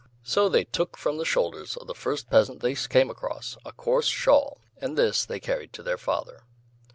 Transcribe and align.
so 0.23 0.49
they 0.49 0.63
took 0.63 0.97
from 0.97 1.17
the 1.19 1.23
shoulders 1.25 1.77
of 1.77 1.85
the 1.85 1.93
first 1.93 2.27
peasant 2.31 2.61
they 2.61 2.73
came 2.73 3.11
across 3.11 3.55
a 3.63 3.71
coarse 3.71 4.07
shawl, 4.07 4.59
and 4.77 4.97
this 4.97 5.23
they 5.25 5.39
carried 5.39 5.71
to 5.73 5.83
their 5.83 5.95
father. 5.95 6.41